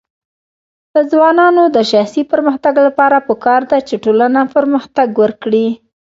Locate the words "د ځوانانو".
0.93-1.63